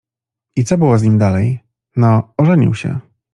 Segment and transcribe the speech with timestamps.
[0.57, 1.59] ”—I co było z nim dalej?—
[1.95, 2.99] No, ożenił się.